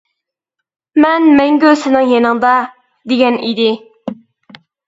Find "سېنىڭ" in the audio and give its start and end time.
1.83-2.09